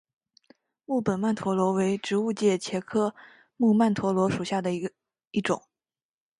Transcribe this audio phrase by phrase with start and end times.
[0.87, 3.13] 木本曼陀罗为植物界茄科
[3.55, 5.61] 木曼陀罗属下的一种。